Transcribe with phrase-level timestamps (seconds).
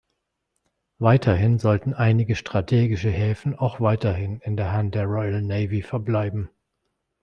[0.97, 6.49] Weiterhin sollten einige strategische Häfen auch weiterhin in der Hand der Royal Navy verbleiben.